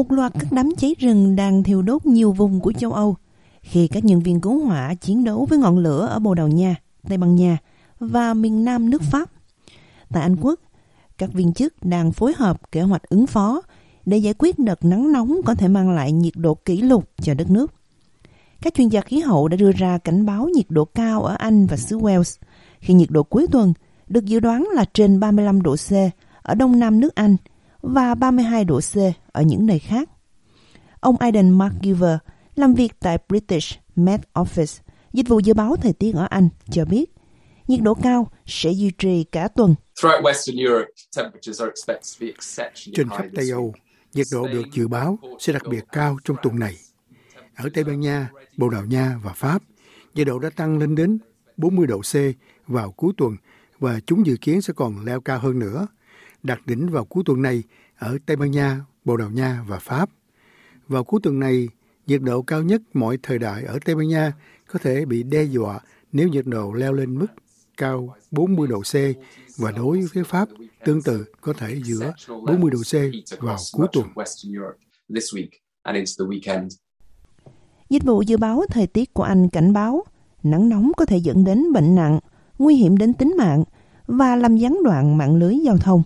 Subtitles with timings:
[0.00, 3.16] Một loạt các đám cháy rừng đang thiêu đốt nhiều vùng của châu Âu
[3.62, 6.76] khi các nhân viên cứu hỏa chiến đấu với ngọn lửa ở Bồ Đào Nha,
[7.08, 7.58] Tây Ban Nha
[7.98, 9.30] và miền Nam nước Pháp.
[10.08, 10.60] Tại Anh Quốc,
[11.18, 13.62] các viên chức đang phối hợp kế hoạch ứng phó
[14.06, 17.34] để giải quyết đợt nắng nóng có thể mang lại nhiệt độ kỷ lục cho
[17.34, 17.74] đất nước.
[18.62, 21.66] Các chuyên gia khí hậu đã đưa ra cảnh báo nhiệt độ cao ở Anh
[21.66, 22.38] và xứ Wales
[22.78, 23.72] khi nhiệt độ cuối tuần
[24.08, 25.92] được dự đoán là trên 35 độ C
[26.42, 27.36] ở đông nam nước Anh
[27.82, 28.96] và 32 độ C
[29.32, 30.08] ở những nơi khác.
[31.00, 32.16] Ông Aidan McGiver
[32.54, 34.80] làm việc tại British Met Office,
[35.12, 37.12] dịch vụ dự báo thời tiết ở Anh, cho biết
[37.70, 39.74] nhiệt độ cao sẽ duy trì cả tuần.
[42.94, 43.74] Trên khắp Tây Âu,
[44.12, 46.76] nhiệt độ được dự báo sẽ đặc biệt cao trong tuần này.
[47.56, 49.62] Ở Tây Ban Nha, Bồ Đào Nha và Pháp,
[50.14, 51.18] nhiệt độ đã tăng lên đến
[51.56, 52.14] 40 độ C
[52.66, 53.36] vào cuối tuần
[53.78, 55.86] và chúng dự kiến sẽ còn leo cao hơn nữa,
[56.42, 57.62] đạt đỉnh vào cuối tuần này
[57.98, 60.10] ở Tây Ban Nha, Bồ Đào Nha và Pháp.
[60.88, 61.68] Vào cuối tuần này,
[62.06, 64.32] nhiệt độ cao nhất mọi thời đại ở Tây Ban Nha
[64.72, 65.80] có thể bị đe dọa
[66.12, 67.26] nếu nhiệt độ leo lên mức
[67.76, 68.94] cao 40 độ C
[69.56, 70.48] và đối với Pháp
[70.84, 72.94] tương tự có thể giữa 40 độ C
[73.40, 74.06] vào cuối tuần.
[77.90, 80.04] Dịch vụ dự báo thời tiết của Anh cảnh báo
[80.42, 82.18] nắng nóng có thể dẫn đến bệnh nặng,
[82.58, 83.64] nguy hiểm đến tính mạng
[84.06, 86.02] và làm gián đoạn mạng lưới giao thông.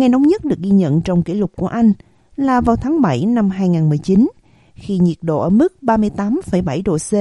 [0.00, 1.92] Ngày nóng nhất được ghi nhận trong kỷ lục của Anh
[2.36, 4.28] là vào tháng 7 năm 2019,
[4.74, 7.12] khi nhiệt độ ở mức 38,7 độ C,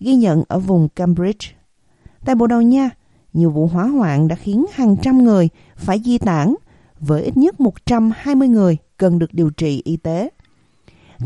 [0.00, 1.46] ghi nhận ở vùng Cambridge.
[2.24, 2.90] Tại Bồ Đào Nha,
[3.32, 6.54] nhiều vụ hỏa hoạn đã khiến hàng trăm người phải di tản,
[7.00, 10.30] với ít nhất 120 người cần được điều trị y tế.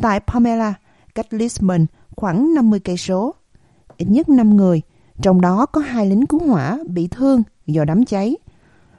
[0.02, 0.74] Tại Pamela,
[1.14, 1.86] cách Lisbon
[2.16, 3.34] khoảng 50 cây số,
[3.96, 4.82] ít nhất 5 người,
[5.22, 8.36] trong đó có hai lính cứu hỏa bị thương do đám cháy.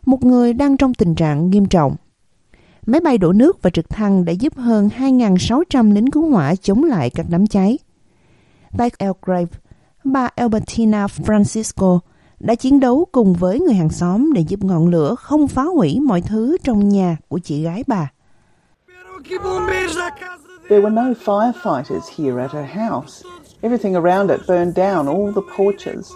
[0.07, 1.95] Một người đang trong tình trạng nghiêm trọng.
[2.85, 6.83] Máy bay đổ nước và trực thăng đã giúp hơn 2.600 lính cứu hỏa chống
[6.83, 7.77] lại các đám cháy.
[8.77, 9.57] Tại Elgrave,
[10.03, 11.99] bà Albertina Francisco
[12.39, 15.99] đã chiến đấu cùng với người hàng xóm để giúp ngọn lửa không phá hủy
[15.99, 18.11] mọi thứ trong nhà của chị gái bà.
[20.69, 23.29] There were no firefighters here at her house.
[23.61, 26.11] Everything around it burned down, all the porches.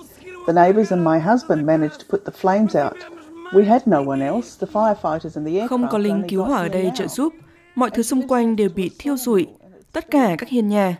[0.47, 3.20] The neighbours and my husband managed to put the flames out.
[3.53, 4.65] We had no one else.
[4.65, 7.33] The firefighters and the aircraft Không có lính cứu hỏa ở đây trợ giúp.
[7.75, 9.47] Mọi thứ xung quanh đều bị thiêu rụi.
[9.91, 10.97] Tất cả các hiên nhà.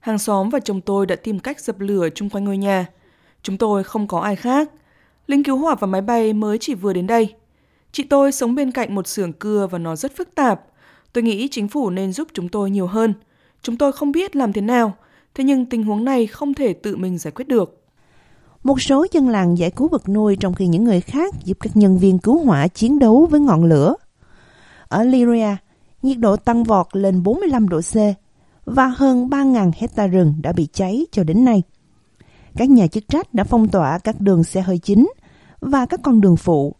[0.00, 2.86] Hàng xóm và chồng tôi đã tìm cách dập lửa chung quanh ngôi nhà.
[3.42, 4.70] Chúng tôi không có ai khác.
[5.26, 7.34] Lính cứu hỏa và máy bay mới chỉ vừa đến đây.
[7.92, 10.60] Chị tôi sống bên cạnh một xưởng cưa và nó rất phức tạp.
[11.12, 13.14] Tôi nghĩ chính phủ nên giúp chúng tôi nhiều hơn.
[13.62, 14.92] Chúng tôi không biết làm thế nào,
[15.34, 17.83] thế nhưng tình huống này không thể tự mình giải quyết được.
[18.64, 21.76] Một số dân làng giải cứu vật nuôi trong khi những người khác giúp các
[21.76, 23.94] nhân viên cứu hỏa chiến đấu với ngọn lửa.
[24.88, 25.56] Ở Lyria,
[26.02, 27.96] nhiệt độ tăng vọt lên 45 độ C
[28.64, 31.62] và hơn 3.000 hecta rừng đã bị cháy cho đến nay.
[32.56, 35.08] Các nhà chức trách đã phong tỏa các đường xe hơi chính
[35.60, 36.74] và các con đường phụ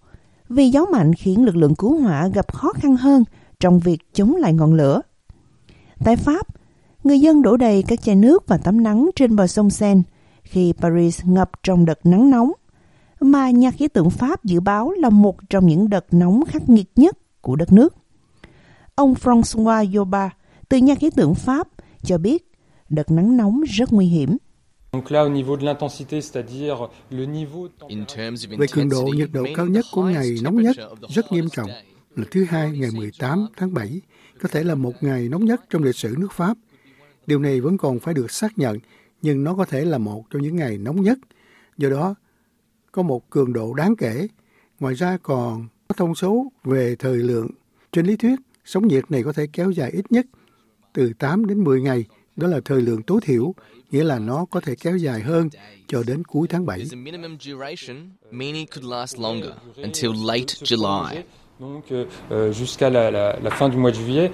[0.48, 3.24] vì gió mạnh khiến lực lượng cứu hỏa gặp khó khăn hơn
[3.60, 5.00] trong việc chống lại ngọn lửa.
[6.04, 6.46] Tại Pháp,
[7.04, 10.02] người dân đổ đầy các chai nước và tắm nắng trên bờ sông Seine
[10.44, 12.52] khi Paris ngập trong đợt nắng nóng,
[13.20, 16.90] mà nhà khí tượng Pháp dự báo là một trong những đợt nóng khắc nghiệt
[16.96, 17.94] nhất của đất nước.
[18.94, 20.30] Ông François Yoba
[20.68, 21.68] từ nhà khí tượng Pháp
[22.02, 22.50] cho biết
[22.88, 24.36] đợt nắng nóng rất nguy hiểm.
[28.58, 30.76] Về cường độ nhiệt độ cao nhất của ngày nóng nhất
[31.08, 31.70] rất nghiêm trọng
[32.16, 34.00] là thứ hai ngày 18 tháng 7,
[34.40, 36.56] có thể là một ngày nóng nhất trong lịch sử nước Pháp.
[37.26, 38.78] Điều này vẫn còn phải được xác nhận,
[39.22, 41.18] nhưng nó có thể là một trong những ngày nóng nhất.
[41.78, 42.14] Do đó,
[42.92, 44.28] có một cường độ đáng kể.
[44.80, 47.48] Ngoài ra còn có thông số về thời lượng.
[47.92, 50.26] Trên lý thuyết, sóng nhiệt này có thể kéo dài ít nhất
[50.92, 52.04] từ 8 đến 10 ngày,
[52.36, 53.54] đó là thời lượng tối thiểu,
[53.90, 55.48] nghĩa là nó có thể kéo dài hơn
[55.88, 56.86] cho đến cuối tháng 7.
[61.60, 64.30] donc euh, jusqu'à la, la, la fin du mois de juillet.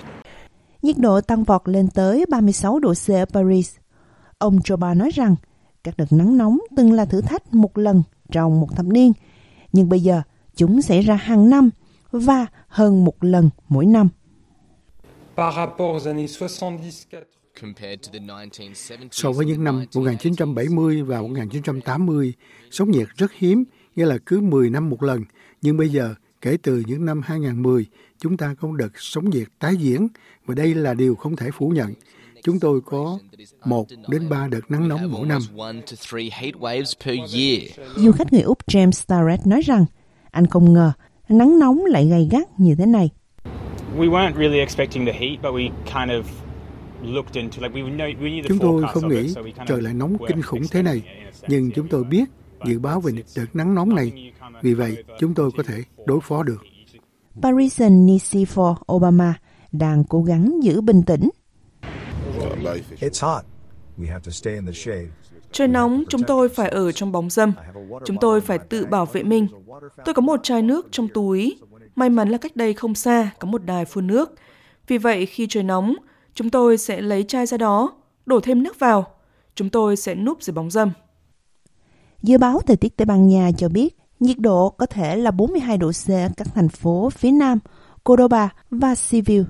[0.83, 3.80] Nhiệt độ tăng vọt lên tới 36 độ C ở Paris.
[4.41, 5.37] Ông Joba nói rằng
[5.85, 9.13] các đợt nắng nóng từng là thử thách một lần trong một thập niên,
[9.73, 10.23] nhưng bây giờ
[10.57, 11.71] chúng xảy ra hàng năm
[12.11, 14.09] và hơn một lần mỗi năm.
[15.37, 16.49] Par rapport aux années 70
[19.11, 22.33] So với những năm 1970 và 1980,
[22.71, 23.65] sóng nhiệt rất hiếm,
[23.97, 25.25] nghĩa là cứ 10 năm một lần.
[25.63, 27.87] Nhưng bây giờ, kể từ những năm 2010,
[28.19, 30.09] chúng ta có đợt sóng nhiệt tái diễn,
[30.47, 31.95] và đây là điều không thể phủ nhận.
[32.43, 33.19] Chúng tôi có
[33.65, 35.43] một đến ba đợt nắng nóng mỗi năm.
[37.97, 39.85] Du khách người Úc James Starrett nói rằng
[40.31, 40.93] anh không ngờ
[41.29, 43.11] nắng nóng lại gay gắt như thế này.
[43.97, 46.23] We weren't really expecting the heat, but we kind of
[48.49, 49.35] Chúng tôi không nghĩ
[49.67, 51.03] trời lại nóng kinh khủng thế này,
[51.49, 52.25] nhưng chúng tôi biết
[52.67, 54.33] dự báo về đợt nắng nóng này.
[54.63, 56.63] Vì vậy, chúng tôi có thể đối phó được.
[57.43, 59.35] Parisian Nisifor Obama
[59.73, 61.29] đang cố gắng giữ bình tĩnh.
[65.53, 67.53] Trời nóng, chúng tôi phải ở trong bóng râm.
[68.05, 69.47] Chúng tôi phải tự bảo vệ mình.
[70.05, 71.59] Tôi có một chai nước trong túi.
[71.95, 74.35] May mắn là cách đây không xa có một đài phun nước.
[74.87, 75.95] Vì vậy khi trời nóng,
[76.35, 77.93] chúng tôi sẽ lấy chai ra đó,
[78.27, 79.07] đổ thêm nước vào.
[79.55, 80.91] Chúng tôi sẽ núp dưới bóng râm.
[82.23, 85.79] Dự báo thời tiết Tây Ban Nha cho biết nhiệt độ có thể là 42
[85.79, 87.59] độ C ở các thành phố phía Nam,
[88.05, 89.45] Cordoba và Seville.